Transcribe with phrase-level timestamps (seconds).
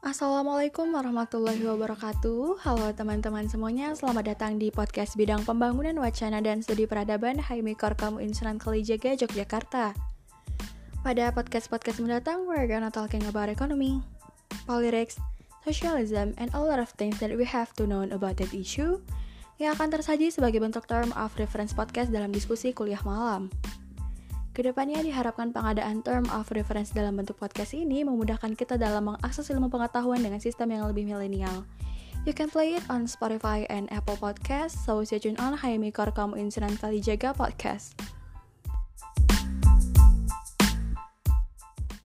[0.00, 2.64] Assalamualaikum warahmatullahi wabarakatuh.
[2.64, 8.16] Halo teman-teman semuanya Selamat datang di podcast bidang pembangunan wacana dan studi peradaban Haimi Korkamu
[8.16, 9.92] Insuran Kalijaga, Yogyakarta.
[11.04, 14.00] Pada podcast-podcast mendatang We're gonna talking about economy
[14.64, 15.20] Politics,
[15.68, 19.04] socialism, and a lot of things that we have to know about that issue
[19.60, 23.52] Yang akan tersaji sebagai bentuk term of reference podcast dalam diskusi kuliah malam
[24.50, 29.46] Ke depannya diharapkan pengadaan term of reference dalam bentuk podcast ini memudahkan kita dalam mengakses
[29.46, 31.62] ilmu pengetahuan dengan sistem yang lebih milenial.
[32.26, 36.36] You can play it on Spotify and Apple Podcast, so stay tuned on Hayami Korkamu
[36.36, 38.09] Insuran Kalijaga Podcast.